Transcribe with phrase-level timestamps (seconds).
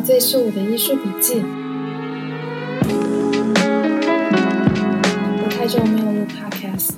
[0.00, 1.42] 这是我的艺术笔记。
[5.42, 6.90] 我太久没有录 podcast，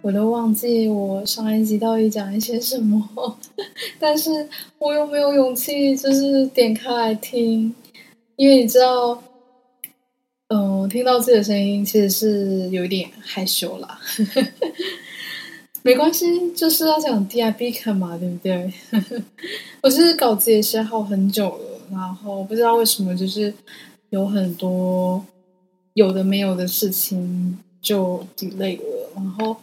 [0.00, 3.36] 我都忘记我上一集到底讲一些什么，
[3.98, 7.74] 但是我又没有勇气，就是点开来听，
[8.36, 9.22] 因为你知道，
[10.48, 13.98] 嗯，听到自己的声音其实是有一点害羞啦。
[15.82, 18.72] 没关系，就是要讲 D I B 肯嘛，对不对？
[19.82, 23.52] 我是稿子也写好很久了，然后不知道为什么，就是
[24.10, 25.24] 有很多
[25.94, 29.56] 有的没有的事情就 delay 了，然后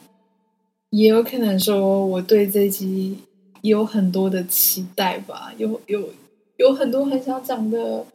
[0.90, 3.18] 也有可能说我对这集
[3.62, 6.10] 有很多的期待吧，有有
[6.58, 8.06] 有很多很想讲的，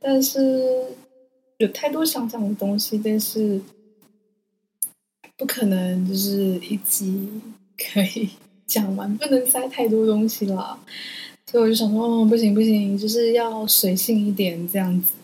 [0.00, 0.84] 但是
[1.58, 3.60] 有太多想讲的东西，但是。
[5.36, 7.26] 不可能，就是一集
[7.78, 8.28] 可以
[8.66, 10.78] 讲完，不能塞太多东西了。
[11.50, 15.14] 所以我就想说，哦，不行不行，就是要随性一点这样子。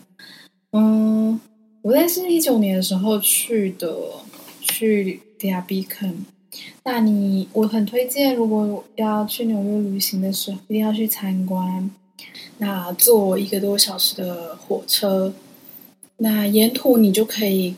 [0.71, 1.39] 嗯，
[1.81, 3.95] 我在是一九年的时候去的，
[4.59, 6.25] 去迪亚比肯。
[6.83, 11.89] 那你，我很推荐，如果要去纽约旅行的时候，一定要去参观。
[12.57, 15.33] 那坐一个多小时的火车，
[16.17, 17.75] 那沿途你就可以。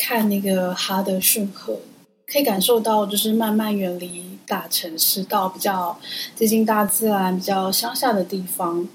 [0.00, 1.76] 看那个哈德逊河，
[2.24, 5.96] 可以感受到就是慢慢远离大城市，到比较
[6.34, 8.88] 接近大自然、比较乡下的地方，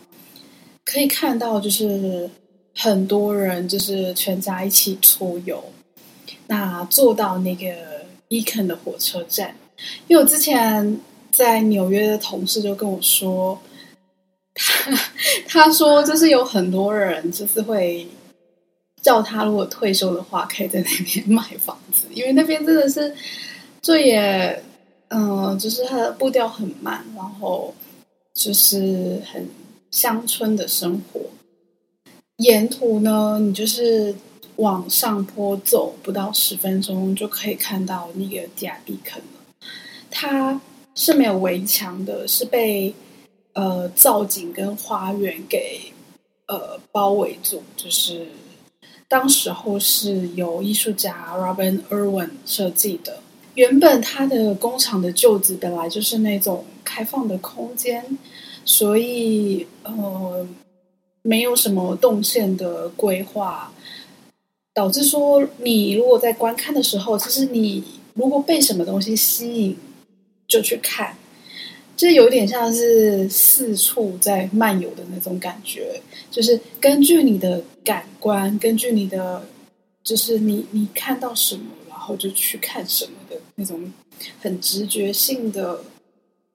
[0.84, 2.30] 可以看到就是
[2.76, 5.64] 很多人就是全家一起出游。
[6.48, 7.66] 那坐到那个
[8.28, 9.56] 伊肯的火车站，
[10.08, 11.00] 因为我之前
[11.32, 13.62] 在纽约的同事就跟我说，
[14.56, 15.00] 他
[15.48, 18.08] 他说就是有很多人就是会。
[19.02, 23.14] 叫他如果退休的话，可以在那边 买房子，因为那边真的是，
[23.82, 24.64] 这也，
[25.14, 27.74] 嗯，就是它的步调很慢，然后
[28.34, 29.48] 就是很
[29.92, 31.22] 乡村的生活。
[32.38, 34.16] 沿途呢，你就是
[34.56, 39.68] 往上坡走，不到十分钟就可以看到那个迪亚比肯了。
[40.10, 40.60] 它
[40.96, 42.94] 是没有围墙的，是被
[43.54, 45.80] 呃造景跟花园给
[46.48, 48.28] 呃包围住，就是。
[49.10, 53.20] 当时候是由艺术家 Robin Irwin 设计的。
[53.56, 58.18] 原本他的工厂的旧址本来就是那种开放的空间，
[58.66, 60.48] 所以呃
[61.22, 63.72] 没有什么动线的规划，
[64.74, 69.78] 导致说你如果在观看的时候，其实你如果被什么东西吸引，
[70.48, 71.16] 就去看。
[71.96, 79.46] 这有点像是四处在漫游的那种感觉，就是根据你的感官，根据你的，
[80.04, 81.66] 就是你你看到什么，
[82.04, 83.90] 然后就去看什么的那种
[84.42, 85.80] 很直觉性的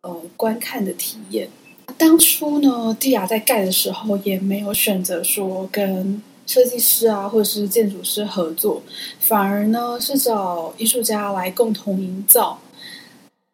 [0.02, 1.48] 呃观看的体验。
[1.96, 8.82] 当初呢，蒂亚在盖的时候也没有选择说跟设计师啊或者是建筑师合作，
[9.20, 12.60] 反而呢是找艺术家来共同营造。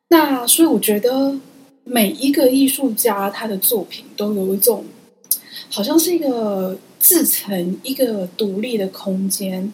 [0.09, 1.39] 那所以我觉得。
[1.87, 4.87] 每一个艺术家他的作品都有一种，
[5.69, 9.71] 好像是一个自成一个独立的空间，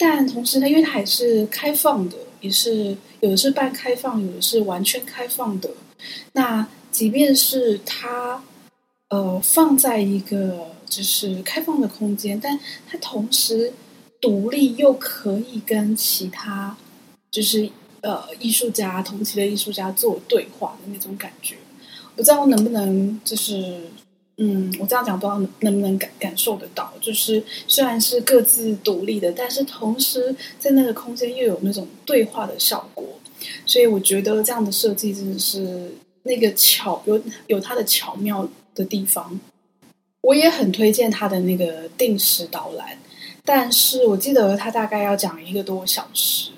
[0.00, 5.70] 但同时呢，因为它也是开放的，也是有的是半开放，有的是完全开放的。
[6.32, 8.42] 那即便是它
[9.10, 12.58] 呃放在一个就是开放的空间，但
[12.88, 13.72] 它同时
[14.20, 16.76] 独立又可以跟其他
[17.30, 17.70] 就是。
[18.02, 21.56] 呃，艺术家同期的艺术家做对话的那种感觉，
[22.16, 23.90] 不知道能不能就是，
[24.42, 26.90] 嗯，我这样讲不知道能不能感感受得到。
[26.98, 33.04] 就是虽然是各自独立的，但是同时在那个空间又有那种对话的效果。
[33.66, 35.92] 所以我觉得这样的设计真的是
[36.22, 39.38] 那个巧有有它的巧妙的地方。
[40.22, 42.98] 我也很推荐他的那个定时导览，
[43.44, 46.50] 但是我记得他大概要讲一个多小时。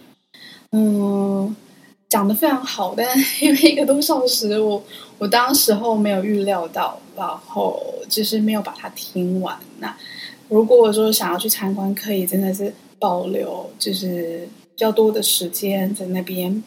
[0.72, 1.54] 嗯，
[2.12, 3.06] 讲的非常好，但
[3.40, 4.84] 因为一个多小时，我
[5.16, 9.58] 我当时候没有预料到，然后就是没有把它听完。
[9.78, 9.96] 那
[10.50, 16.62] 如果说想要去参观，可以真的是保留就是较多的时间在那边。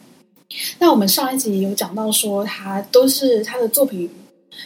[0.80, 4.10] 那我们上一集有讲到说，他都是他的作品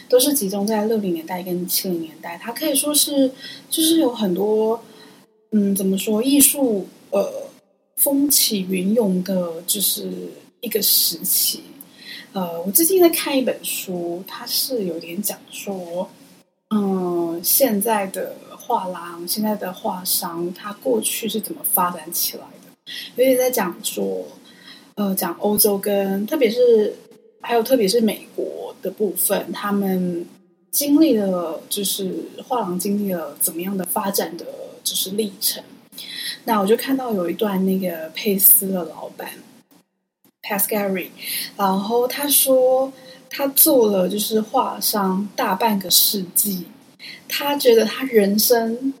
[0.09, 3.29] 都是集中在六零年代跟七零年代，他可以说是
[3.69, 4.81] 就是有很多
[5.51, 7.31] 嗯，怎么说艺术呃。
[7.97, 10.09] 风起云涌的，就是
[10.61, 11.63] 一个时期。
[12.33, 16.09] 呃，我最近在看一本书，它是有点讲说，
[16.69, 22.91] 嗯，现在的画廊、现在的画商，他过去是怎么发展起来的？
[23.17, 24.25] 有点在讲说，
[24.95, 26.95] 呃，讲欧洲跟特别是
[27.41, 30.25] 还有特别是美国的部分，他们
[30.71, 32.15] 经历了，就是
[32.47, 34.45] 画廊经历了怎么样的发展的
[34.85, 35.61] 就是历程。
[36.45, 39.31] 那我就看到有一段那个佩斯的老板
[40.43, 41.09] Pascari，
[41.55, 42.91] 然后他说
[43.29, 46.65] 他做了就是画商大半个世纪，
[47.27, 48.93] 他觉得他人生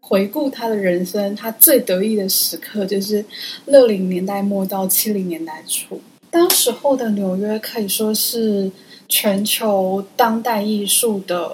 [0.00, 3.24] 回顾他的人生，他最得意的时刻就是
[3.66, 8.70] 六零年代末到七零年代初，当时候的纽约可以说是
[9.08, 11.50] 全球当代艺术的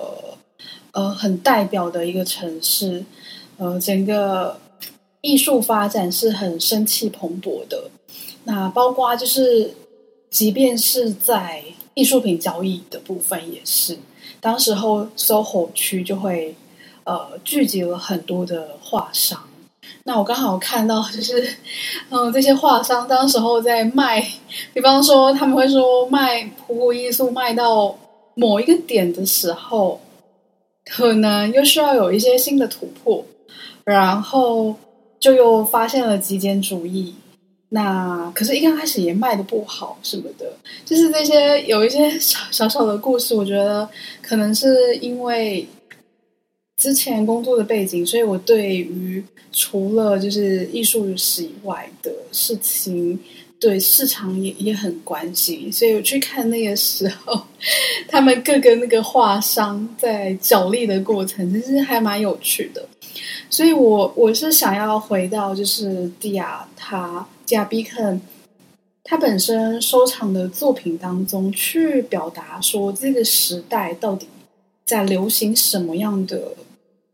[0.92, 3.04] 呃很代表的一个城市，
[3.56, 4.60] 呃整个。
[5.26, 7.90] 艺术发展是很生气蓬勃的，
[8.44, 9.74] 那包括就是，
[10.30, 11.62] 即便是在
[11.94, 13.98] 艺术品交易的部分也是，
[14.40, 16.54] 当时候 SOHO 区就会
[17.04, 19.40] 呃聚集了很多的画商。
[20.04, 21.56] 那我刚好看到就是，
[22.10, 24.20] 嗯，这些画商当时候在卖，
[24.72, 27.96] 比方说他们会说卖普普艺术卖到
[28.34, 30.00] 某一个点的时候，
[30.84, 33.24] 可能又需要有一些新的突破，
[33.84, 34.74] 然后。
[35.20, 37.14] 就又发现了极简主义，
[37.74, 43.88] 那可是，一刚开始也卖的不好什么的，就是这些有一些小小小的故事，我觉得
[44.22, 45.66] 可能是因为
[46.76, 53.18] 之前工作的背景，所以我对于除了就是艺术史以外的事情，
[53.58, 57.42] 对市场也也很关心，所以我去看那个时候，
[58.06, 62.86] 他们各个那个画商在角力的过程，其实还蛮有趣的。
[63.48, 68.20] 所以，我我是想要回到，就是蒂亚他蒂亚比肯
[69.04, 74.26] 他本身收藏的作品当中，去表达说这个时代到底
[74.84, 76.54] 在流行什么样的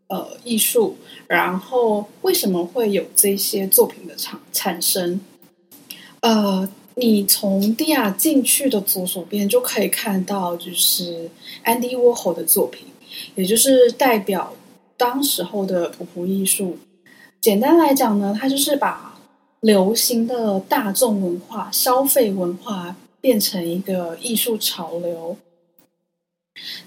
[0.09, 0.97] 呃艺术，
[1.27, 5.21] 然后为什么会有这些作品的产产生？
[6.21, 11.31] 呃，你从蒂亚进去的左手边就可以看到，就是
[11.65, 12.87] 安迪沃霍的作品，
[13.35, 14.55] 也就是代表。
[15.01, 16.77] 当时候的普普艺术，
[17.41, 19.19] 简单来讲呢，它就是把
[19.61, 25.39] 流行的大众文化、消费文化变成一个艺术潮流，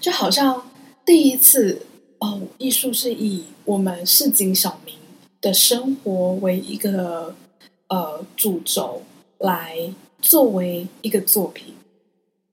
[0.00, 0.70] 就好像
[1.04, 1.84] 第一次
[2.20, 4.94] 哦，艺术是以我们市井小民
[5.40, 7.34] 的生活为一个
[7.88, 9.02] 呃主轴
[9.38, 11.74] 来作为一个作品。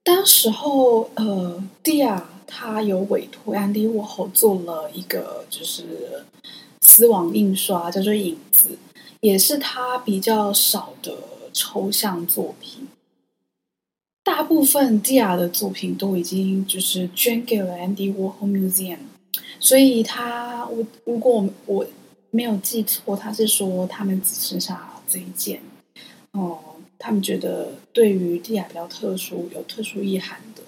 [0.04, 2.31] 当时候，呃，第二。
[2.53, 6.25] 他有委托安迪沃霍做了一个就是
[6.81, 8.69] 丝网印刷，叫做《影子》，
[9.21, 11.15] 也是他比较少的
[11.53, 12.86] 抽象作品。
[14.21, 19.00] 大部分蒂亚的作品都已经就是捐给了安迪沃霍 Museum，
[19.57, 21.88] 所以他我如果我
[22.31, 25.62] 没有记错，他是说他们只剩下这一件
[26.33, 26.59] 哦，
[27.00, 30.62] 他们觉得对于蒂亚比较特殊、有特殊意涵的，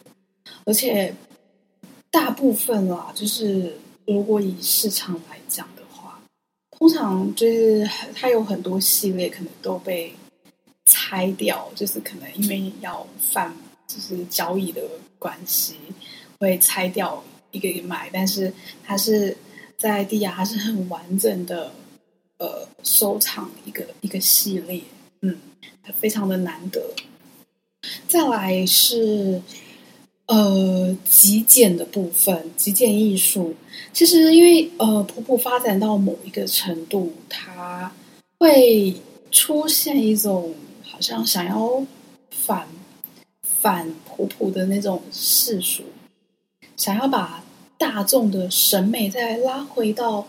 [0.63, 1.13] 而且。
[2.13, 3.75] 大部分啦，就是
[4.05, 6.21] 如果以市场来讲的话，
[6.77, 10.13] 通常就是它有很多系列可能都被
[10.85, 13.51] 拆掉，就是可能因为要犯
[13.87, 14.79] 就是交易的
[15.17, 15.77] 关系，
[16.39, 18.11] 会拆掉一个一个卖。
[18.13, 18.53] 但是
[18.85, 19.35] 它是
[19.75, 21.71] 在地亚，它是很完整的
[22.37, 24.83] 呃收藏一个一个系列，
[25.21, 25.35] 嗯，
[25.97, 26.79] 非常的难得。
[28.07, 29.41] 再来是。
[30.27, 33.53] 呃，极简的部分，极简艺术，
[33.91, 37.91] 其实因为呃，普普发展到某一个程度，它
[38.39, 38.95] 会
[39.29, 41.83] 出现一种好像想要
[42.31, 42.65] 反
[43.41, 45.83] 反普普的那种世俗，
[46.77, 47.43] 想要把
[47.77, 50.25] 大众的审美再拉回到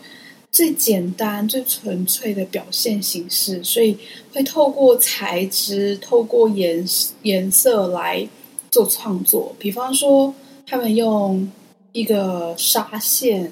[0.51, 3.97] 最简单、最纯粹的表现形式，所以
[4.33, 6.85] 会透过材质、透过颜
[7.23, 8.27] 颜色来。
[8.75, 10.35] 做创作，比方说，
[10.67, 11.49] 他们用
[11.93, 13.49] 一个纱线、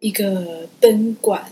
[0.00, 1.50] 一个灯管，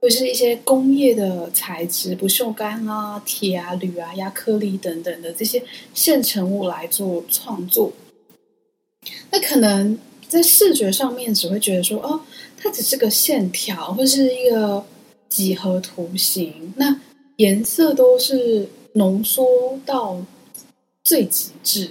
[0.00, 5.60] 或是一些工业的材质，不锈钢啊、铁啊、铝啊、亚克力等等的这些
[5.92, 7.92] 现成物来做创作。
[9.32, 12.20] 那可能在视觉上面只会觉得说，哦，
[12.56, 14.84] 它只是个线条，或是一个
[15.28, 16.72] 几何图形。
[16.76, 17.00] 那
[17.38, 20.22] 颜色都是浓缩到
[21.02, 21.90] 最极致。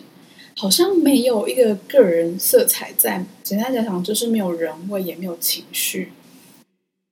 [0.62, 6.12] 好像没有一个个人色彩在，简单讲讲就是没有人味，也没有情绪。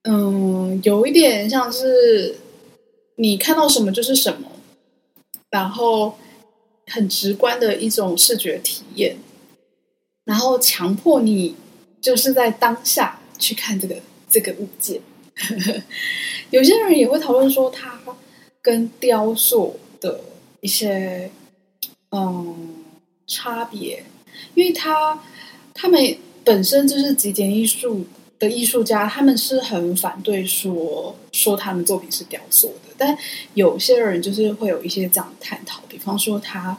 [0.04, 2.36] 嗯，有一点像是
[3.16, 4.52] 你看到什么就是什么，
[5.50, 6.14] 然后
[6.86, 9.16] 很直观的一种视觉体验，
[10.24, 11.56] 然后强迫你
[12.00, 13.96] 就是在当下去看这个
[14.30, 15.00] 这个物件。
[16.50, 18.00] 有些人也会讨论说，它
[18.62, 20.20] 跟雕塑的
[20.60, 21.32] 一些
[22.12, 22.76] 嗯。
[23.30, 24.04] 差别，
[24.54, 25.22] 因为他
[25.72, 28.04] 他们本身就是极简艺术
[28.40, 33.16] 的艺术家，他们是很反对说说他们作品是雕塑的，但
[33.54, 36.76] 有些人就是会有一些这样探讨，比方说他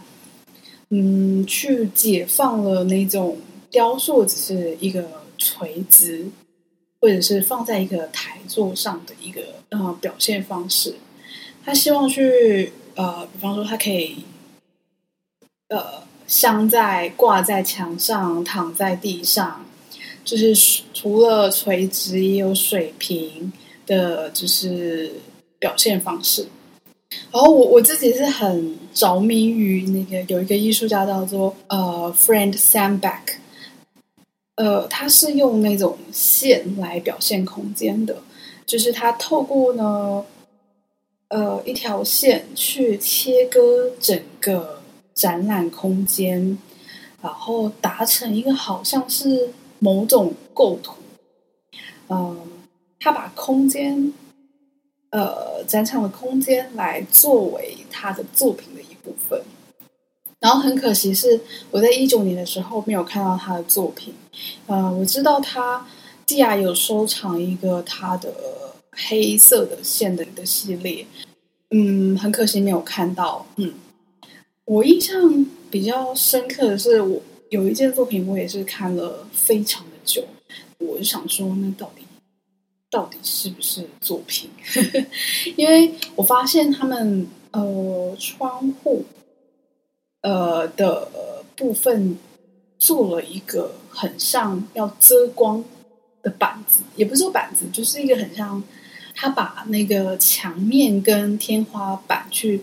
[0.90, 3.38] 嗯去解放了那种
[3.70, 6.26] 雕塑只是一个垂直
[7.00, 10.96] 或者是放在一个台座上的一个呃表现方式，
[11.64, 14.26] 他希望去呃，比方说他可以
[15.70, 16.11] 呃。
[16.32, 19.66] 镶在挂在墙上，躺在地上，
[20.24, 20.56] 就是
[20.94, 23.52] 除了垂直，也有水平
[23.86, 25.12] 的，就是
[25.60, 26.48] 表现方式。
[27.34, 33.36] 然后我我自己是很着迷于那个有一个艺术家叫做呃 Friend Sandback，
[34.56, 38.16] 呃，他是用那种线来表现空间的，
[38.66, 40.24] 就是他透过呢
[41.28, 44.81] 呃一条线去切割整个。
[45.14, 46.58] 展览空间，
[47.22, 49.50] 然后达成一个好像是
[49.80, 50.96] 某种构图。
[52.08, 52.36] 呃，
[53.00, 54.14] 他把空间，
[55.12, 59.42] 呃，展场的空间来作为他的作品的一部分。
[60.40, 61.40] 然后很可惜是
[61.70, 64.14] 我在一九年的时候没有看到他的作品。
[64.66, 65.86] 呃，我知道他
[66.26, 68.34] 蒂亚有收藏一个他的
[68.92, 71.06] 黑色的线的的系列，
[71.70, 73.74] 嗯，很可惜没有看到，嗯。
[74.66, 80.24] 我印象比较深刻的是，我有一件作品，我也是看了非常的久。
[80.78, 82.04] 我就想说，那到底
[82.90, 84.50] 到底是不是作品？
[85.58, 89.04] 因为我发现他们呃窗户
[90.22, 91.10] 呃的
[91.56, 92.18] 部分
[92.78, 95.64] 做了一个很像要遮光
[96.22, 98.64] 的板子，也不是说板子，就是一个很像
[99.16, 102.62] 他把那个墙面跟天花板去。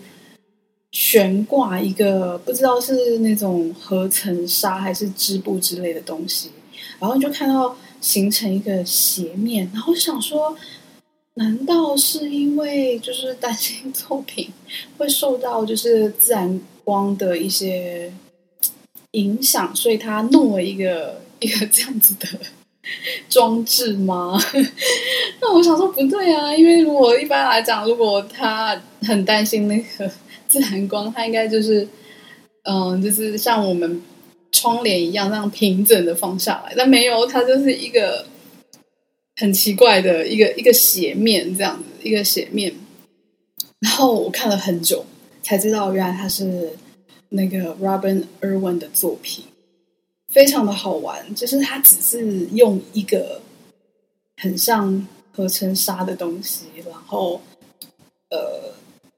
[0.91, 6.49] 悬挂一个不知道是那种合成纱还是织布之类的东西，
[6.99, 10.55] 然后就看到形成一个斜面，然后想说，
[11.35, 14.49] 难道是因为就是担心作品
[14.97, 18.11] 会受到就是自然光的一些
[19.11, 22.27] 影响，所以他弄了一个一个这样子的
[23.29, 24.41] 装置吗？
[25.39, 30.11] 那我想说不对啊，因为如果一般来讲，如果他很担心那个。
[30.49, 31.87] 自然光，它应该就是，
[32.63, 34.01] 嗯，就是像我们
[34.51, 36.73] 窗帘一样，那样平整的放下来。
[36.75, 38.25] 但没有，它就是一个
[39.35, 42.73] 很奇怪的一个一个斜面，这样子一个斜面。
[43.79, 45.05] 然后我看了很久，
[45.43, 46.71] 才知道原来它是
[47.29, 49.45] 那个 Robin Irwin 的作品，
[50.29, 51.35] 非常的好玩。
[51.35, 53.39] 就是它只是用一个
[54.37, 57.39] 很像合成纱的东西，然后
[58.31, 58.73] 呃，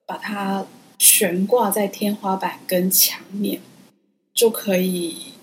[0.06, 0.68] 把它。
[1.02, 3.60] 悬挂在天花板跟墙面，
[4.36, 5.34] 就可以，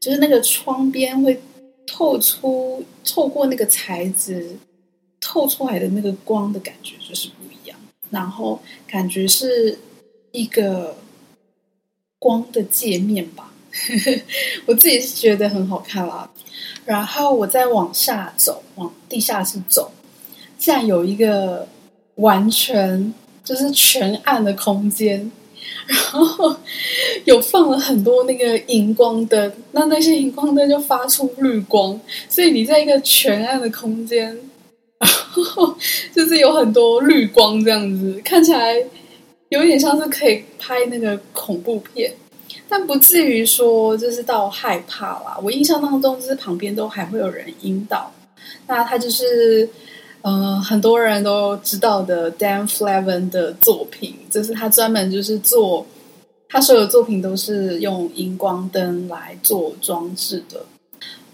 [0.00, 1.38] 就是那个窗边会
[1.86, 4.56] 透出透过那个材质
[5.20, 7.78] 透出来的那个光的感觉就是不一样。
[8.08, 9.78] 然后感觉是
[10.32, 10.96] 一个
[12.18, 13.52] 光的界面吧，
[14.64, 16.32] 我自己是觉得很好看啦。
[16.86, 19.92] 然后我再往下走，往地下室走，
[20.56, 21.68] 竟然有一个
[22.14, 23.12] 完全。
[23.46, 25.30] 就是全暗的空间，
[25.86, 26.56] 然后
[27.24, 31.98] 有放了很多那个荧光灯，那那些荧光灯就发出绿光，
[32.28, 34.36] 所以你在一个全暗的空间，
[34.98, 35.76] 然后
[36.12, 38.74] 就是有很多绿光这样子，看起来
[39.50, 42.12] 有点像是可以拍那个恐怖片，
[42.68, 45.38] 但不至于说就是到害怕啦。
[45.40, 48.12] 我印象当中就是旁边都还会有人引导，
[48.66, 49.70] 那他就是。
[50.26, 55.86] 呃，很多人都知道的 Dan Flavin 的作品，就是他专门就是做，
[56.48, 60.66] 他所有作品都是用荧光灯来做装置的。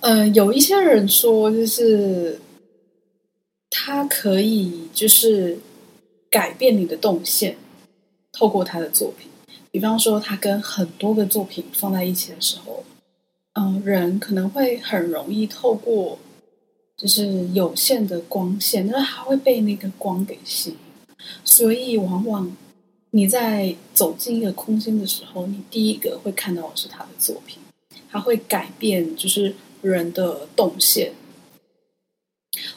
[0.00, 2.38] 嗯，有一些人说，就是
[3.70, 5.58] 他可以就是
[6.28, 7.56] 改变你的动线，
[8.30, 9.30] 透过他的作品。
[9.70, 12.84] 比方说，他跟很多个作品放在一起的时候，
[13.54, 16.18] 嗯，人可能会很容易透过。
[17.02, 20.76] 就是有限的光线，但是它会被那个光给吸引，
[21.44, 22.56] 所以往往
[23.10, 27.58] 你在走进一个空间的时候，你第一个会看到的是他的作品，
[28.08, 31.12] 它会改变就是人的动线。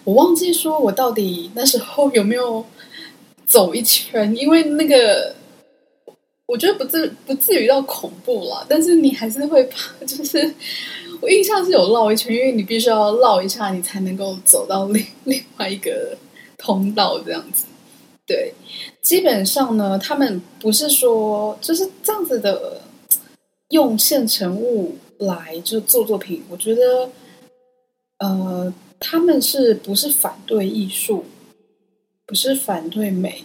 [0.03, 2.65] 我忘记说我到底那时候有没有
[3.45, 5.35] 走一圈，因为那个
[6.47, 10.51] 我觉得不至不至于到恐怖了，但是你还是会怕，就是。
[11.21, 16.17] 我印象是有绕一圈，因为你必须要绕一下，你才能够走到另 另外一个
[16.57, 17.65] 通道这样子。
[18.27, 18.53] 对，
[19.01, 22.81] 基本上呢，他们不是说就是这样子的，
[23.69, 26.43] 用现成物来就做作品。
[26.49, 27.09] 我觉得
[28.19, 31.25] 呃，他们是不是反对艺术，
[32.25, 33.43] 不是反对美，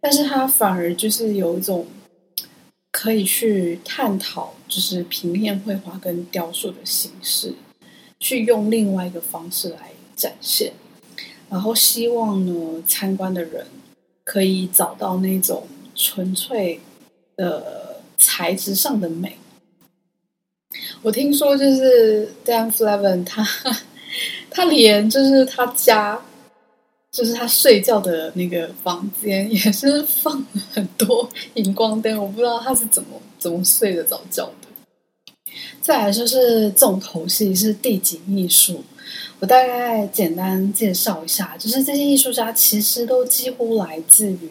[0.00, 1.86] 但是他反而就是有一种
[2.96, 7.52] 可以去探讨，就是平面绘画跟雕塑的形式，
[8.20, 10.72] 去用另外一个方式来展现，
[11.50, 13.66] 然后希望呢，参观的人
[14.22, 16.80] 可以找到那种纯粹
[17.36, 19.36] 的材质上的美。
[21.02, 23.44] 我听说，就是 Dan Flavin，他
[24.48, 26.22] 他连就是他家，
[27.14, 32.20] 就是他睡觉的那个房间，也是放了很多荧光灯。
[32.20, 35.54] 我不知道他是怎么怎么睡得着觉的。
[35.80, 38.82] 再来就是重头戏是地景艺术，
[39.38, 44.50] 我大概简单介绍一下，就是这些艺术家其实都几乎来自于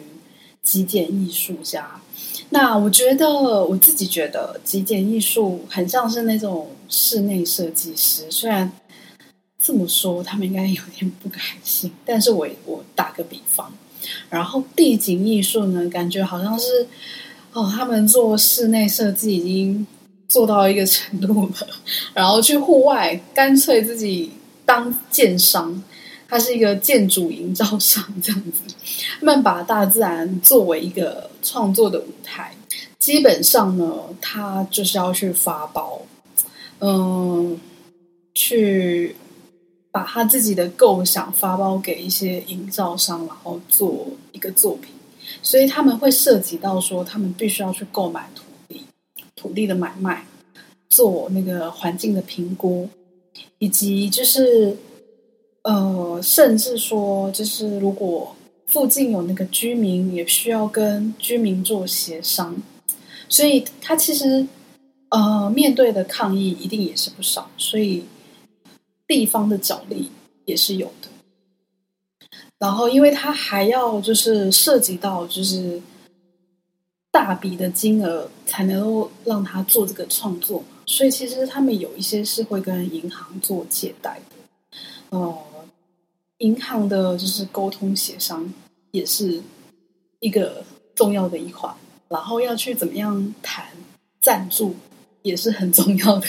[0.62, 2.00] 极简艺术家。
[2.48, 8.72] 那我觉得我自己觉得极简艺术很像是那种室内设计师，虽然
[9.64, 13.72] 这么说他们应该有点不开心，但是我我打个比方，
[14.28, 16.86] 然后地景艺术呢，感觉好像是
[17.54, 19.86] 哦，他们做室内设计已经
[20.28, 21.66] 做到一个程度了，
[22.12, 24.30] 然后去户外干脆自己
[24.66, 25.82] 当建商。
[26.26, 28.62] 他是一个建筑营造商，这样子，
[29.20, 32.52] 他们把大自然作为一个创作的舞台。
[32.98, 36.00] 基本上呢，他就是要去发包，
[36.80, 37.60] 嗯，
[38.34, 39.14] 去
[39.94, 44.92] 把他自己的构想发包给一些营造商，然后做一个作品。
[45.40, 48.82] 所以他们会涉及到说，他们必须要去购买土地、
[49.36, 50.26] 土地的买卖，
[50.88, 52.88] 做那个环境的评估，
[53.58, 54.76] 以及就是。
[55.66, 58.36] 呃，甚至说，就是如果
[58.66, 62.54] 附近有那个居民，也需要跟居民做协商，
[63.30, 64.46] 所以他其实
[65.08, 68.04] 呃面对的抗议一定也是不少，所以
[69.06, 70.10] 地方的角力
[70.44, 71.08] 也是有的。
[72.58, 75.80] 然后，因为他还要就是涉及到就是
[77.10, 85.38] 大笔的金额才能够让他做这个创作，所以其实他们有一些是会跟银行做借贷的，哦。
[86.38, 88.52] 银行的就是沟通协商
[88.90, 89.40] 也是
[90.18, 90.64] 一个
[90.94, 91.72] 重要的一环，
[92.08, 93.68] 然后要去怎么样谈
[94.20, 94.74] 赞助
[95.22, 96.26] 也是很重要的，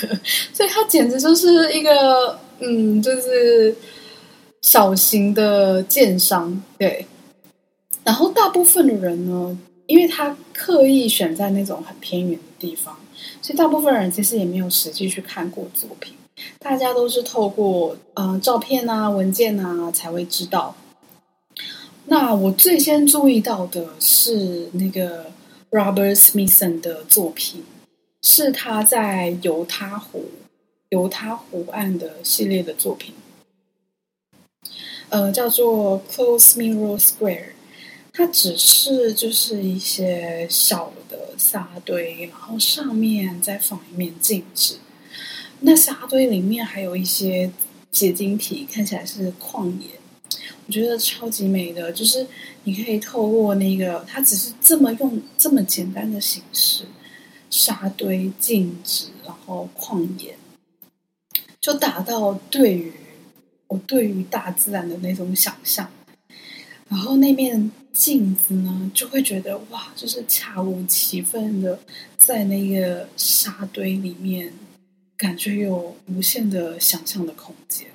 [0.54, 3.76] 所以它简直就是一个嗯，就是
[4.62, 7.06] 小型的建商对。
[8.04, 12.96] 然后大部分的人呢，因为他刻意选在那种很偏远的地方，
[13.41, 16.13] 所以大部分人其实也没有实际去看过作品。
[16.60, 20.76] 大家都是透过呃照片啊、文件啊才会知道。
[22.08, 25.32] 那我最先注意到的是那个
[25.72, 27.63] Robert Smithson 的作品，
[28.22, 30.26] 是他在犹他湖、
[30.89, 33.13] 犹他湖岸的系列的作品，
[35.10, 37.50] 呃，叫做 Close Mirror Square。
[38.17, 44.80] 它只是就是一些小的沙堆，然后上面再放一面镜子。
[45.60, 47.52] 那沙堆里面还有一些
[47.91, 49.89] 结晶体，看起来是矿岩，
[50.65, 51.91] 我觉得超级美的。
[51.91, 52.26] 就是
[52.63, 56.86] 你可以透过那个，它只是这么用这么简单的形式，
[57.50, 60.38] 沙堆、镜子，然后矿岩，
[61.65, 62.93] 就达到对于
[63.65, 65.89] 我对于大自然的那种想象。
[66.88, 71.80] 然后那面镜子呢，就会觉得哇，就是恰如其分的
[72.19, 74.54] 在那个沙堆里面。
[75.17, 77.88] 感觉有无限的想象的空间。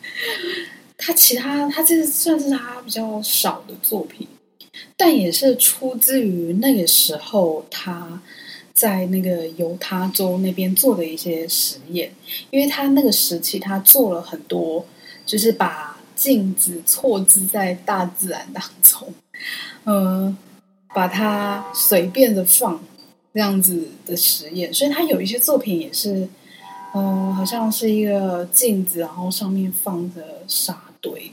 [0.96, 4.26] 他其他，他这算是他比较少的作品，
[4.96, 8.22] 但也是出自于那个时候他
[8.76, 12.12] 在那个犹他州那边做的一些实验。
[12.50, 14.86] 因为他那个时期，他做了很多，
[15.24, 19.12] 就是把镜子错置在大自然当中，
[19.86, 20.36] 嗯，
[20.94, 22.80] 把它随便的放。
[23.34, 26.26] 这样子的实验，所以他有一些作品也是，
[26.94, 31.32] 嗯，好像是一个镜子，然后上面放着沙堆。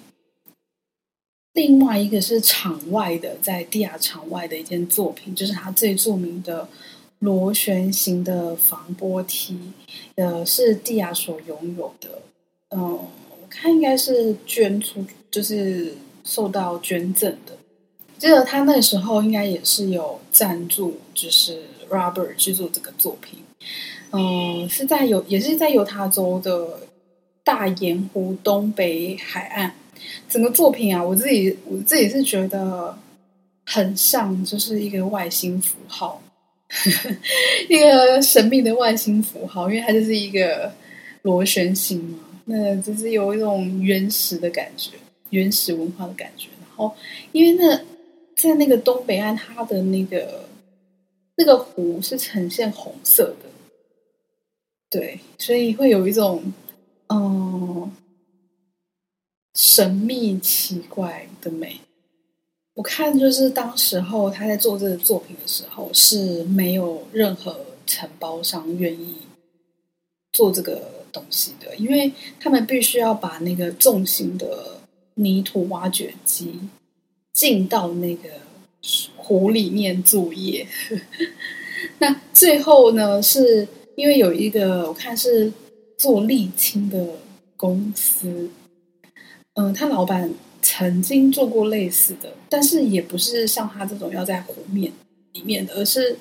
[1.53, 6.67] 另外一个是场外的，在地下场外的一件作品，就是他最著名的
[7.23, 9.57] 螺旋形的防波梯，
[10.15, 12.21] 呃，是蒂亚所拥有的。
[12.69, 17.57] 嗯，我看应该是捐出，就是受到捐赠的。
[18.17, 21.63] 记得他那时候应该也是有赞助，就是。
[21.89, 23.37] Robert 制作这个作品，
[24.09, 26.79] 嗯，是在犹也是在犹他州的
[27.43, 29.75] 大盐湖东北海岸。
[30.27, 32.97] 整个作品啊，我自己我自己是觉得
[33.63, 36.19] 很像，就是一个外星符号，
[37.69, 40.73] 一个神秘的外星符号，因为它就是一个
[41.21, 44.91] 螺旋形嘛，那就是有一种原始的感觉，
[45.29, 46.49] 原始文化的感觉。
[46.59, 46.95] 然后，
[47.31, 47.79] 因为那
[48.35, 50.49] 在那个东北岸，它的那个
[51.35, 53.49] 那个湖是呈现红色的，
[54.89, 56.41] 对，所以会有一种
[57.09, 57.91] 嗯
[59.53, 61.79] 神秘奇怪的美。
[62.75, 67.55] 我看就是当时候他在做这个作品的时候，是没有任何
[67.85, 69.15] 承包商愿意
[70.31, 74.79] 做这个东西的，因为他们必须要把那个重型的
[75.13, 76.59] 泥土挖掘机
[77.31, 78.29] 进到那个
[79.15, 80.65] 湖里面作业。
[81.99, 85.53] 那最后呢，是因为有一个我看是
[85.95, 87.19] 做沥青的
[87.55, 88.49] 公司，
[89.53, 90.33] 嗯，他老板。
[90.75, 94.91] 曾经做过类似的，但是也不是像他这种要在湖面
[95.33, 96.17] 里面的，而是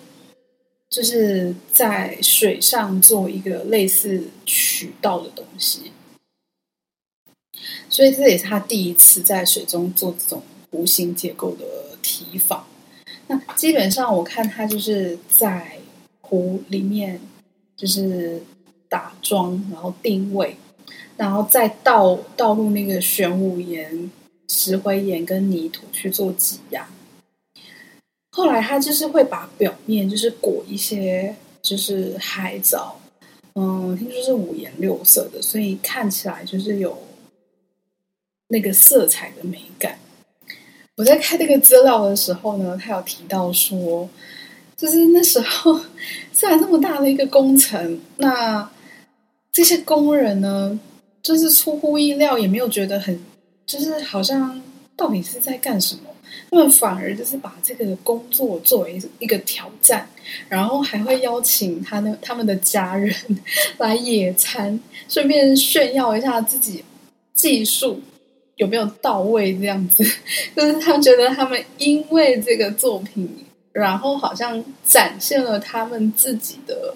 [0.91, 5.93] 就是在水上做一个类似渠道的东西。
[7.88, 11.65] 所以这也是他第一次在水中做这种弧形结构的
[12.03, 12.67] 提仿。
[13.29, 15.79] 那基本上我看他就是在
[16.21, 17.19] 湖里面
[17.75, 18.43] 就是
[18.91, 20.59] 打桩，然后定位，
[21.17, 24.11] 然后再倒倒入那个玄武岩。
[24.53, 26.87] 石灰岩跟泥土去做挤压，
[28.31, 33.01] 后来他就是会把表面就是裹一些就是海藻，
[33.55, 37.03] 嗯，听说是五颜六色的，所以看起来就是有
[38.49, 39.99] 那个色彩的美感。
[40.97, 44.07] 我在看那个资料的时候呢，他有提到说，
[44.77, 45.81] 就是那时候
[46.31, 48.71] 虽然这么大的一个工程，那
[49.51, 50.79] 这些工人呢，
[51.23, 53.19] 就是出乎意料，也没有觉得很。
[53.72, 54.61] 就是好像
[54.94, 56.02] 到底是在干什么？
[56.50, 60.06] 他们反而就是把这个工作作为一个挑战，
[60.50, 63.14] 然后还会邀请他的他们的家人
[63.78, 66.85] 来野餐，顺便炫耀一下自己
[67.32, 67.98] 技术
[68.56, 69.54] 有没有到位。
[69.54, 70.04] 这样子，
[70.54, 76.94] 就是他觉得他们因为这个作品，然后好像展现了他们自己的。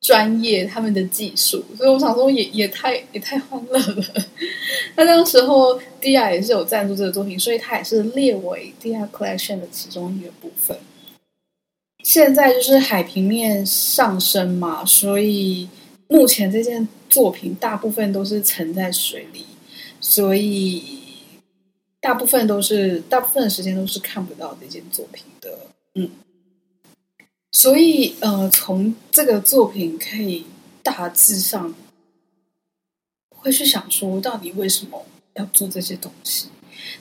[0.00, 4.04] 专业他们的技术，所以我想说也也太也太欢乐了。
[4.94, 10.78] 那那个时候，D R 也是有赞助这个作品，所以它也是列为 D R Collection 的其中一个部分。
[12.04, 15.68] 现在就是海平面上升嘛，所以
[16.06, 19.44] 目前这件作品大部分都是沉在水里，
[20.00, 21.00] 所以
[22.00, 25.58] 大部分都是大部分时间都是看不到这件作品的。
[25.96, 26.08] 嗯。
[27.50, 30.44] 所以，呃，从这个作品可以
[30.82, 31.74] 大致上
[33.30, 36.48] 会去想说，到底为什么要做这些东西？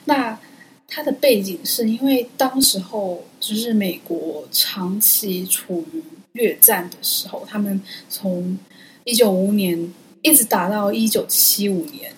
[0.05, 0.39] 那
[0.87, 8.57] 它的背景是因为当时候就是美国长期处于越战的时候，他们从
[9.03, 12.13] 一九五五年一直打到一九七五年，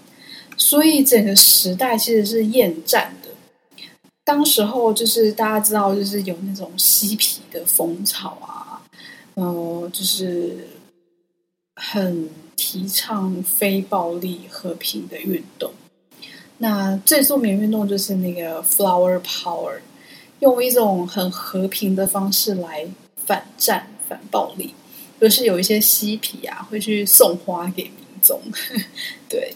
[0.55, 3.15] 所以整个时代其实是厌战。
[4.29, 8.79] 当时候就是大家知道，就是有那种嬉皮的风潮啊，
[9.33, 10.67] 呃，就是
[11.75, 15.71] 很提倡非暴力和平的运动。
[16.59, 19.79] 那最著名运动就是那个 Flower Power，
[20.41, 22.87] 用一种很和平的方式来
[23.25, 24.75] 反战、反暴力，
[25.19, 28.39] 就是有一些嬉皮啊会去送花给民众，
[29.27, 29.55] 对，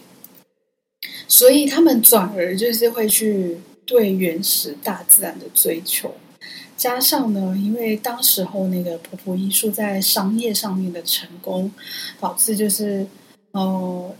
[1.28, 3.60] 所以他们转而就是会去。
[3.86, 6.14] 对原始大自然的追求，
[6.76, 11.70] 加上呢，因为当时候那个普普艺术在商业上面的成功，
[12.18, 13.06] 导致就是
[13.52, 14.14] 呃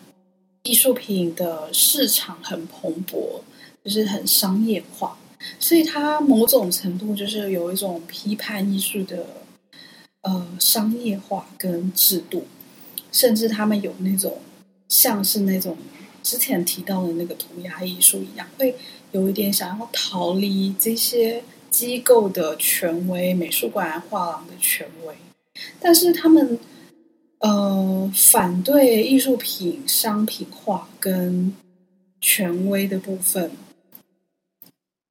[0.64, 3.40] 艺术品的市场很蓬勃，
[3.82, 5.16] 就是很商业化，
[5.58, 9.26] 所以它某种程度就是有一种批判艺术的
[10.22, 12.46] 呃商业化跟制度，
[13.10, 14.38] 甚至他们有那种
[14.88, 15.76] 像是那种
[16.24, 18.74] 之前提到的那个涂鸦艺术一样会。
[19.12, 25.14] 有一点想要逃离这些机构的权威，美术馆、画廊的权威，
[25.78, 26.58] 但是他们
[27.38, 31.54] 呃反对艺术品商品化跟
[32.20, 33.52] 权威的部分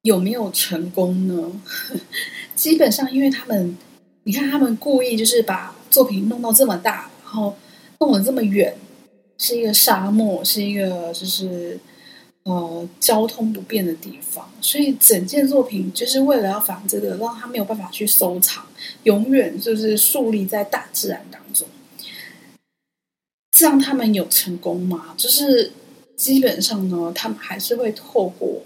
[0.02, 1.62] 有没有成功呢？
[2.54, 3.74] 基本上，因为他们
[4.24, 7.56] 你看，他们故意就是把作品弄到这么大，然后
[8.00, 8.76] 弄了这么远，
[9.38, 11.78] 是一个沙漠，是一个就是。
[12.46, 18.62] 呃，交通不便的地方，所以整件作品就是为了要防这个，让他没有办法去收藏，
[19.04, 21.66] 永远就是树立在大自然当中。
[23.50, 25.14] 这样他们有成功吗？
[25.16, 25.72] 就是
[26.18, 28.60] 基本上呢，他们还是会透过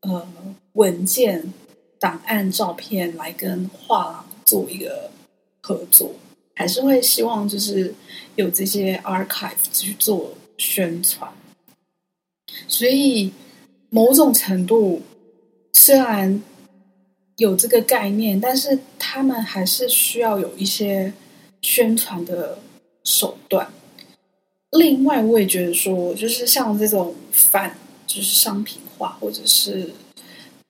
[0.00, 0.26] 呃
[0.72, 1.52] 文件、
[2.00, 5.12] 档案、照片来跟画廊做一个
[5.62, 6.12] 合作，
[6.54, 7.94] 还是会希望就是
[8.36, 10.34] 有这些 archive 去做。
[10.62, 11.32] 宣传。
[12.68, 13.32] 所以
[13.88, 15.00] 某种程度，
[15.72, 16.42] 虽然
[17.38, 21.14] 有这个概念，但是他们还是需要有一些
[21.62, 22.58] 宣传的
[23.04, 23.72] 手段。
[24.72, 29.94] 另外，我也觉得说，就是像这种反，就是商品化，或者是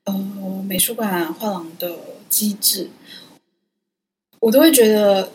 [0.04, 2.88] 呃美术馆画廊的机制，
[4.38, 5.32] 我都会觉得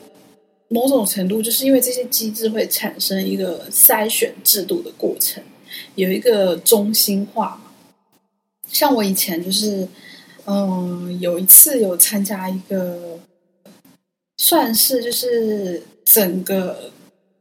[0.76, 5.42] 某种程度，就是因为这些机制会产生一个筛选制度的过程，
[5.96, 7.72] 有一个中心化嘛。
[8.68, 9.88] 像我以前就是，
[10.46, 13.20] 嗯，有一次有参加一个，
[14.38, 16.92] 算是就是整个。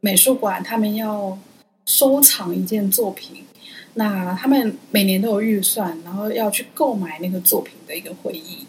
[0.04, 1.38] 美术馆他们要
[1.86, 3.42] 收藏一件作品，
[3.94, 8.66] 那他们每年都有预算，然后要去购买那个作品的一个会议，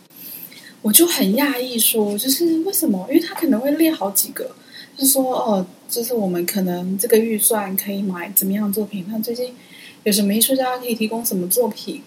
[0.85, 3.07] 我就很讶异，说就是为什么？
[3.09, 4.55] 因为他可能会列好几个，
[4.95, 9.03] 就说哦，就是我们可能这个预算可以买怎么样的作品？
[9.09, 9.55] 那最近
[10.03, 12.03] 有什么艺术家可以提供什么作品？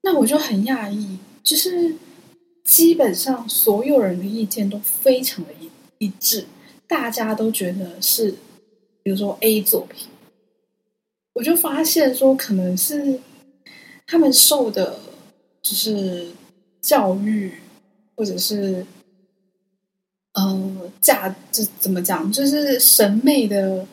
[0.00, 1.94] 那我就很讶异，就是
[2.64, 6.46] 基本上所有人的意见都非常的一一致。
[6.86, 8.30] 大家都觉得是，
[9.02, 10.08] 比如说 A 作品，
[11.34, 13.20] 我就发现说，可能是
[14.06, 15.00] 他们受的，
[15.60, 16.28] 就是
[16.80, 17.52] 教育，
[18.14, 18.84] 或者是，
[20.32, 23.86] 呃，价，这怎么讲，就是审美的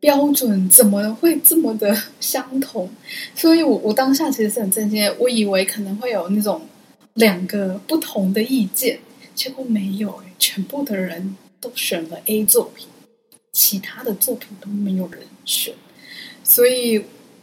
[0.00, 2.90] 标准怎么会这么的 相同？
[3.34, 6.60] 所以我我当下其实是很震惊，我以为可能会有那种
[7.14, 8.98] 两个不同的意见，
[9.34, 11.36] 结果没有，全部的人。
[11.62, 12.88] 都选了 A 作品，
[13.52, 15.72] 其他的作品都没有人选，
[16.42, 17.00] 所以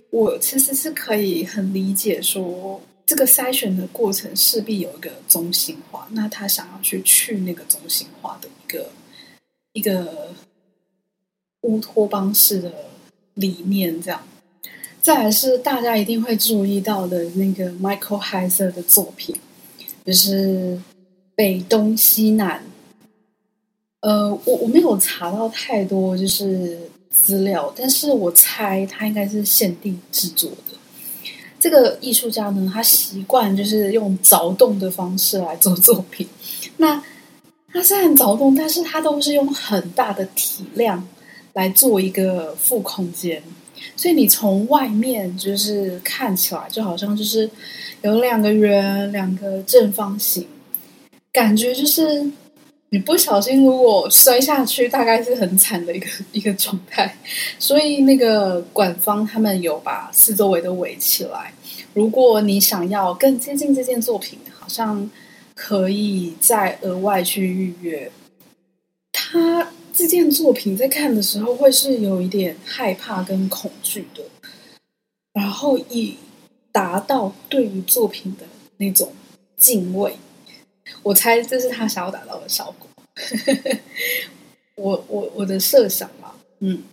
[0.09, 8.91] 我其实是可以很理解说，这个筛选的过程势必有一个中心化，那他想要去去那个中心化的一个
[9.73, 10.27] 一个
[11.61, 12.71] 乌托邦式的
[13.33, 14.21] 理念，这样。
[15.01, 19.35] 再来是大家一定会注意到的那个 Michael Heiser 的作品，
[20.05, 20.79] 就是
[21.33, 22.63] 北东西南。
[24.01, 26.77] 呃，我我没有查到太多就是
[27.09, 30.68] 资料，但是我猜他应该是限定制作的。
[31.59, 36.27] 这个艺术家呢，他习惯就是用凿洞的方式来做作品。
[36.77, 37.03] 那
[37.71, 41.07] 他虽然凿洞，但是他都是用很大的体量
[41.53, 43.43] 来做一个副空间，
[43.95, 47.49] 所以你从外面就是看起来就好像就是
[48.01, 50.47] 有两个圆，两个正方形，
[51.31, 52.31] 感觉就是。
[52.91, 57.17] 你不小心如果摔下去，大概是很惨的一个一个状态。
[57.59, 61.53] 所以那个馆方他们有把四周围都围起来。
[61.93, 65.09] 如果你想要更接近这件作品，好像
[65.53, 68.11] 可以再额外去预约。
[69.11, 74.23] 他这件作品在看的时候会是有一点害怕跟恐惧的，
[75.33, 76.15] 然后以
[76.71, 78.45] 达到对于作品的
[78.77, 79.11] 那种
[79.57, 80.15] 敬畏。
[81.01, 82.87] 我猜这是他想要达到的效果。
[84.75, 86.83] 我我我的设想啊，嗯，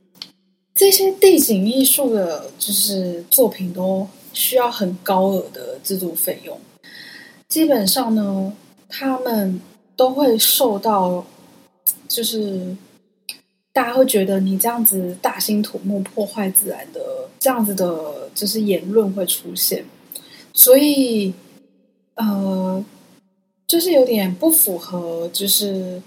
[0.75, 6.59] 这些地景艺术的，就是作品都需要很高额的制作费用。
[7.49, 8.53] 基本上呢，
[8.89, 9.61] 他们
[9.95, 11.25] 都会受到，
[12.09, 12.77] 就是
[13.73, 19.85] 大家会觉得你这样子大兴土木、破坏自然的这样子的，就是言论会出现，
[20.53, 21.33] 所以
[22.17, 22.85] 呃。
[23.67, 26.01] 就是有点不符合，就是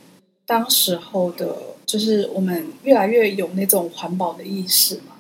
[0.46, 5.18] 当时候的，就是我们越来越有那种环保的意识嘛。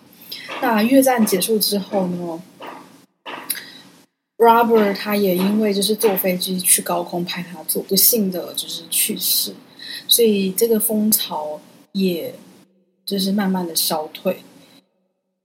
[0.61, 2.41] 那越战结束之后呢
[4.37, 9.53] ，Robert 他也因为就是坐飞机去高空拍他做，不幸的就是去世，
[10.07, 11.59] 所以这个风潮
[11.91, 12.33] 也
[13.05, 14.37] 就是慢慢的消退。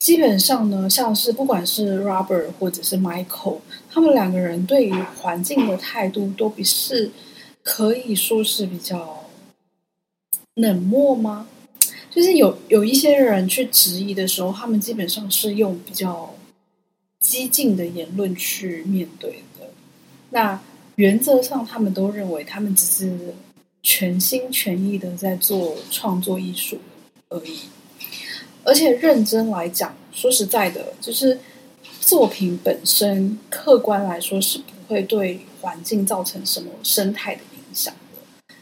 [0.04, 7.10] 基本上呢，像是不管是 Robert 或者是 Michael，他们两个人对于环境的态度都比是
[7.62, 9.24] 可以说是比较
[10.56, 11.48] 冷漠吗？
[12.10, 16.34] 就是有有一些人去质疑的时候，他们基本上是用比较
[17.18, 19.70] 激进的言论去面对的。
[20.28, 20.60] 那
[20.96, 23.34] 原则上，他们都认为他们只是
[23.82, 26.76] 全心全意的在做创作艺术
[27.30, 27.60] 而已。
[28.64, 31.38] 而且认真来讲，说实在的，就是
[32.00, 38.54] 作品本身，客观来说是不会对环境造成什么生态的影响的。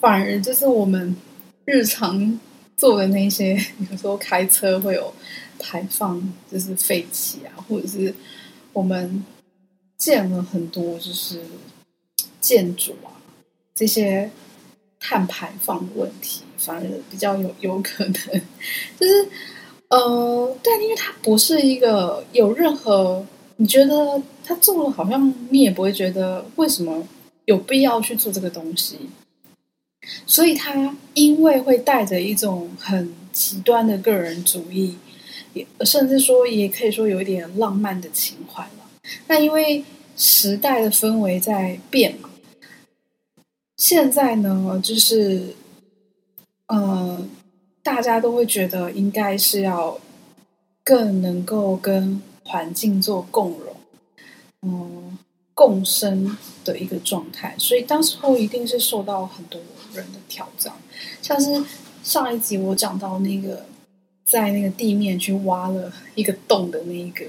[0.00, 1.16] 反而就是我们
[1.64, 2.38] 日常
[2.76, 3.54] 做的那些，
[3.90, 5.12] 有时候开车会有
[5.58, 8.14] 排放，就是废气啊，或者是
[8.72, 9.24] 我们
[9.96, 11.40] 建了很多就是
[12.40, 13.16] 建筑啊，
[13.74, 14.30] 这些
[15.00, 16.42] 碳排放的问题。
[16.58, 18.12] 反而比较有有可能，
[18.98, 19.28] 就是
[19.88, 23.24] 呃，但因为他不是一个有任何
[23.56, 27.06] 你觉得他做了，好像你也不会觉得为什么
[27.46, 28.98] 有必要去做这个东西。
[30.26, 34.96] 所以他因为会带着一种很极端的个人主义，
[35.52, 39.10] 也甚至说也可以说有一点浪漫的情怀了。
[39.26, 39.84] 那因为
[40.16, 42.30] 时代的氛围在变嘛，
[43.76, 45.54] 现在呢，就是
[46.68, 47.26] 呃，
[47.82, 49.98] 大家都会觉得应该是要
[50.84, 53.76] 更能够跟环境做共融，
[54.62, 55.18] 嗯。
[55.58, 59.60] 共生的一个状态，所以当时候一定是受到很多
[59.92, 60.72] 人的挑战。
[61.20, 61.64] 像是
[62.04, 63.66] 上一集我讲到那个
[64.24, 67.24] 在那个地面去挖了一个洞的那一个，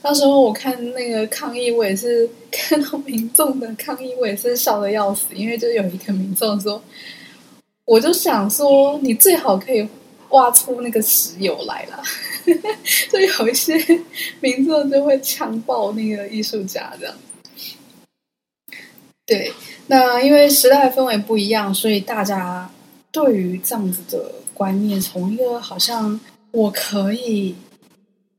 [0.00, 6.82] 那时候我看那个抗议，我也是 看到民众的抗议，我也是笑的要死，因为就有一个民众说，
[7.84, 9.86] 我就想说，你最好可以
[10.30, 12.02] 挖出那个石油来了，
[13.12, 13.74] 就有一些
[14.40, 17.14] 民众就会强暴那个艺术家这样。
[19.26, 19.52] 对，
[19.86, 22.70] 那因为时代氛围不一样，所以大家
[23.10, 26.18] 对于这样子的观念，从一个好像
[26.50, 27.54] 我可以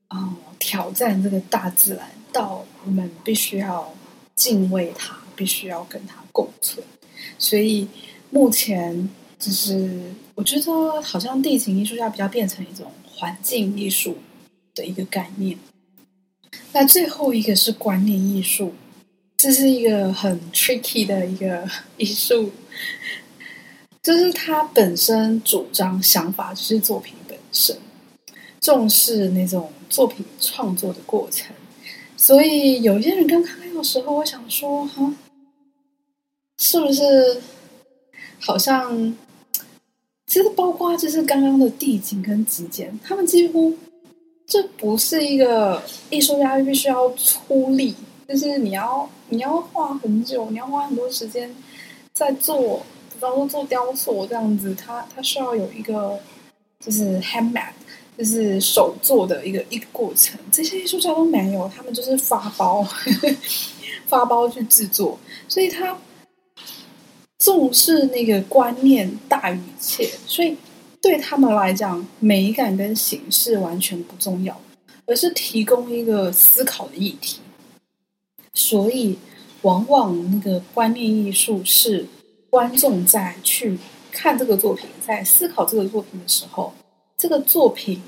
[0.09, 3.91] 啊挑战这个大自然，到我们必须要
[4.35, 6.85] 敬畏它，必须要跟它共存。
[7.39, 7.87] 所以
[8.29, 14.17] 目前就是我觉得，好像地形艺术家比较变成一种环境艺术
[14.73, 15.57] 的一个概念。
[16.71, 18.73] 那最后一个是观念艺术。
[19.37, 22.51] 这是一个很 tricky 的一个 艺术，
[24.01, 27.77] 就是他本身主张想法就是作品本身，
[28.61, 31.53] 重视那种作品创作的过程。
[32.15, 35.13] 所以有些人刚看到的时候，我想说，哈，
[36.57, 37.41] 是不是
[38.39, 39.15] 好像
[40.35, 43.73] 其实包括就是刚刚的地景跟极简，他们几乎
[44.45, 47.95] 这不是一个艺术家必须要出力。
[48.27, 51.49] 就是你要你要画很久，你要花很多时间
[52.11, 56.19] 在做，比方说做雕塑这样子，它它需要有一个
[56.85, 57.71] 就是 handmade，
[58.17, 60.37] 就是手做的一个一个过程。
[60.51, 62.85] 这些艺术家都没有，他们就是发包
[64.05, 65.17] 发包去制作，
[65.47, 65.97] 所以他
[67.45, 70.57] 重视那个观念大于一切，所以
[70.99, 74.59] 对他们来讲，美感跟形式完全不重要，
[75.05, 77.41] 而是提供一个思考的议题。
[78.55, 79.19] 所以，
[79.61, 82.07] 往往那个观念艺术是
[82.49, 83.77] 观众在去
[84.11, 86.73] 看这个作品，在思考这个作品的时候，
[87.15, 88.01] 这个作品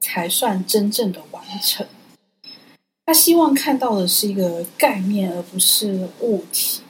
[0.00, 1.86] 才算真正的完成。
[3.04, 6.80] 他希望看到的是一个概念，而不是物体。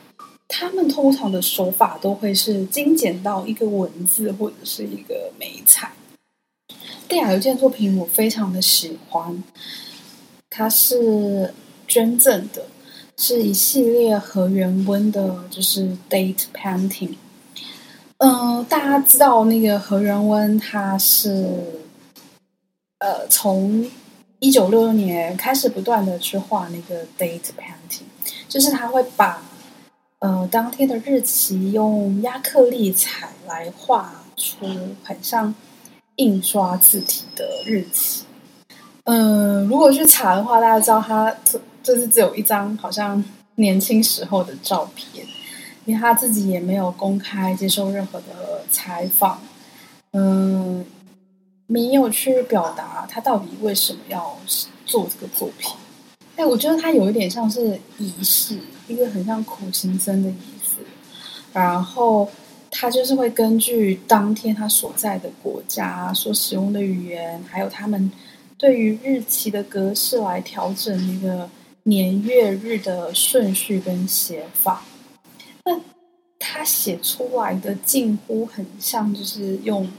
[0.49, 5.89] 他们通常的手法都会是精简到一个文字或者是一个美彩。
[7.07, 9.41] 戴雅有件作品我非常的喜欢，
[10.49, 11.53] 它是
[11.87, 12.65] 捐赠的。
[13.21, 17.15] 是一系列核原温的，就是 date painting。
[18.19, 21.45] 嗯，大家知道那个何元温，他是
[22.99, 23.85] 呃从
[24.39, 28.03] 一九六六年开始不断的去画那个 date painting，
[28.47, 29.43] 就是他会把
[30.19, 34.65] 呃当天的日期用亚克力彩来画出
[35.03, 35.53] 很像
[36.15, 38.23] 印刷字体的日期。
[39.03, 41.35] 嗯，如果去查的话，大家知道他。
[41.81, 43.23] 就是只有一张好像
[43.55, 45.25] 年轻时候的照片，
[45.85, 49.41] 因为他自己也没有公开接受任何的采访，
[50.11, 50.85] 嗯，
[51.65, 54.37] 没有去表达他到底为什么要
[54.85, 55.71] 做这个作品。
[56.35, 60.77] 哎，我觉得他有一点像是仪式，一个很像苦行僧的意思。
[61.53, 62.29] 然后
[62.69, 68.11] 他就是会根据当天他所在的国家所使用的语言，还有他们
[68.57, 71.49] 对于日期的格式来调整那个。
[71.83, 74.83] 年月日的顺序跟写法，
[75.63, 75.79] 那
[76.37, 79.89] 他写出来的近乎很像，就是用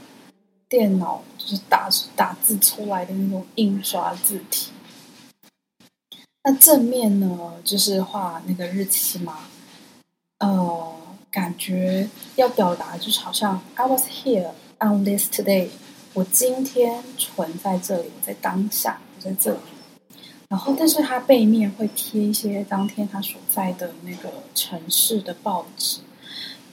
[0.69, 4.71] 电脑就是打打字出来的那种印刷字体。
[6.43, 9.39] 那正面呢，就是画那个日期嘛，
[10.39, 10.93] 呃，
[11.29, 15.69] 感觉要表达就是好像 I was here on this today，
[16.13, 19.59] 我今天存在这里，在当下，我在这里。
[20.49, 25.99] 然后，但是它背面会贴一些当天他所在的那个城市的报纸，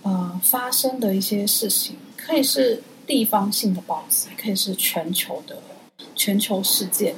[0.03, 5.59] 呃，发生的一些事情，可以是地方性的报纸，可以是全球的
[6.17, 7.15] 全球事件。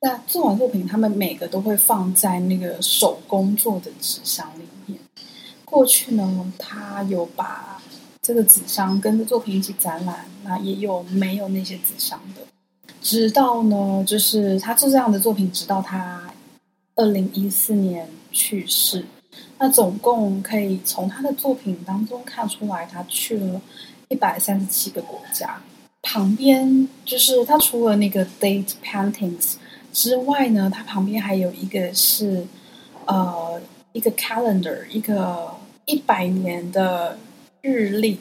[0.00, 5.00] 那做完作品，他们每个都会放在那个手工做的纸箱里面。
[5.64, 7.82] 过去呢，他有把
[8.22, 12.42] 这个纸箱跟着作品一起展览，那也有没有那些纸箱的。
[13.00, 16.30] 直到呢，就是他做这样的作品，直到他
[16.96, 19.04] 二零一四年去世。
[19.58, 23.60] 那总共可以从他的作品当中看出来，他去了
[24.08, 25.60] 一百三十七个国家。
[26.02, 29.54] 旁边就是他除了那个 date paintings
[29.96, 32.46] 之外呢，他旁边还有一个是
[33.06, 33.58] 呃
[33.92, 37.18] 一个 calendar，一个一百年的
[37.62, 38.20] 日历。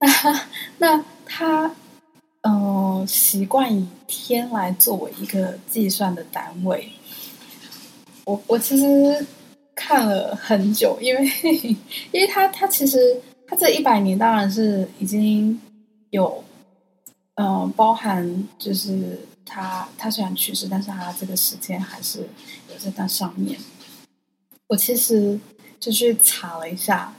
[0.78, 1.70] 那他
[2.40, 6.90] 呃习惯以天来作为一个计算的单位。
[8.24, 9.26] 我我其实。
[9.80, 11.24] 看了很久，因为
[12.10, 12.98] 因为他他其实
[13.46, 15.56] 他这一百年当然是已经
[16.10, 16.42] 有，
[17.36, 23.58] 嗯，包含就是他他虽然去世，但是他这个时间还是有在那上面。
[24.68, 25.40] 我其实
[25.80, 27.12] 就去查了一下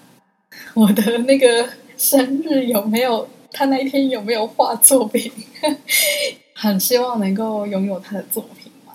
[0.75, 1.67] 我的那个
[1.97, 5.31] 生日有没有他那一天有没有画作品，
[6.53, 8.93] 很希望能够拥有他的作品嘛，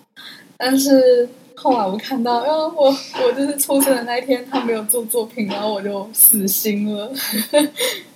[0.56, 1.28] 但是。
[1.56, 7.10] 后来我看到，嗯，我我就是出生的那一天，他没有做作品，然后我就死心了。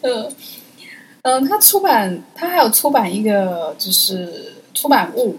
[0.03, 0.35] 嗯
[1.23, 5.37] 嗯，他出版，他还有出版一个，就是出版物，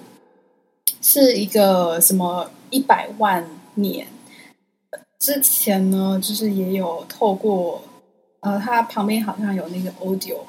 [1.01, 4.05] 是一个什么一百万年。
[5.17, 7.81] 之前呢，就是也有透过，
[8.41, 10.39] 呃，他旁边好像有那个 audio，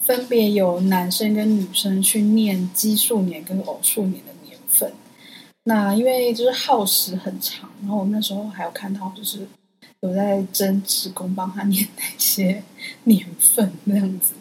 [0.00, 4.92] 分别有男生跟女生去念奇数年跟偶数年的年份。
[5.62, 9.46] 那因为就是耗时很长，然后我那时候还有看到，就是
[10.00, 12.60] 有在争职工帮他念那些
[13.04, 14.34] 年份那样子。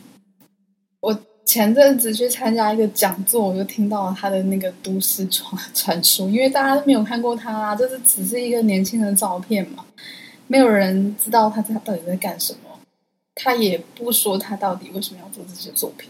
[1.52, 9.84] 前阵子去参加一个讲座，我就听到了他的那个都市传传说，因为大家都没有看过他，啊就是只是一个年轻的照片嘛，
[10.48, 12.80] 没有人知道他他到底在干什么，
[13.36, 16.10] 他也不说他到底为什么要做这些作品。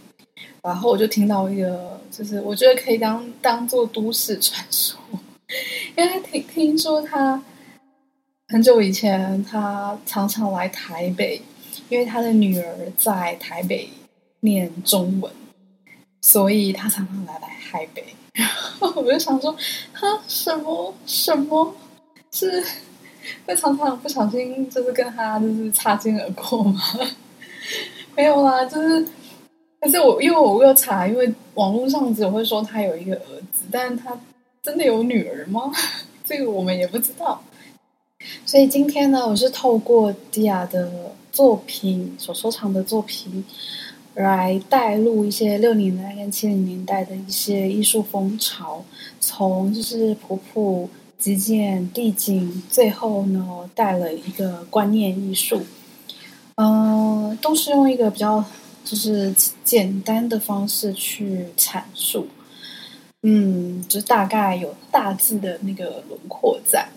[0.61, 4.99] 然后我就听到一个，就是我觉得可以当当做都市传说，
[5.97, 7.41] 因为听听说他
[8.49, 11.41] 很久以前他常常来台北，
[11.89, 13.89] 因为他的女儿在台北
[14.41, 15.33] 念中文，
[16.21, 18.05] 所以他常常来来台北。
[18.33, 19.55] 然后我就想说，
[19.93, 21.73] 他什么什么
[22.31, 22.63] 是
[23.47, 26.81] 会常常不小心就是跟他就是擦肩而过吗？
[28.15, 29.07] 没有啦，就是。
[29.83, 34.15] 可是我，因为我又查，因为网络上只会说他有一个儿子，但他
[34.61, 35.71] 真的有女儿吗？
[36.23, 37.41] 这个我们也不知道。
[38.45, 43.43] 所以今天呢，我是透过迪亚的作品所收藏的作品，
[44.13, 48.83] 来带入一些六零年代跟七零年代的一些艺术风潮，
[49.19, 55.61] 从就是普普极简地景，最后呢带了一个观念艺术，
[56.55, 58.43] 嗯，都是用一个比较。
[58.83, 59.31] 就是
[59.63, 62.27] 简单的方式去阐述，
[63.21, 66.89] 嗯，就大概有大致的那个轮廓在。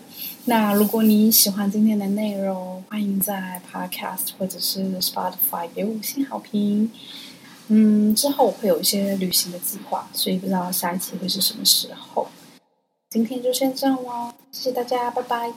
[0.47, 6.91] 那如果你喜欢今天的内容，欢迎在 Podcast 或者是 Spotify 给五星好评。
[7.67, 12.27] 嗯，之后我会有一些旅行的计划，所以不知道下一期会是什么时候。
[13.09, 15.51] 今天就先这样喽，谢谢大家，拜拜。